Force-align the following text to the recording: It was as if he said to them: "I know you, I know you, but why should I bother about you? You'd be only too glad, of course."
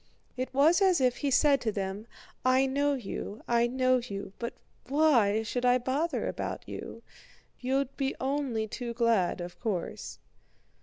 It 0.35 0.51
was 0.51 0.81
as 0.81 0.99
if 0.99 1.17
he 1.17 1.29
said 1.29 1.61
to 1.61 1.71
them: 1.71 2.07
"I 2.43 2.65
know 2.65 2.95
you, 2.95 3.43
I 3.47 3.67
know 3.67 3.97
you, 3.97 4.33
but 4.39 4.55
why 4.87 5.43
should 5.43 5.63
I 5.63 5.77
bother 5.77 6.27
about 6.27 6.67
you? 6.67 7.03
You'd 7.59 7.95
be 7.97 8.15
only 8.19 8.67
too 8.67 8.95
glad, 8.95 9.41
of 9.41 9.59
course." 9.59 10.17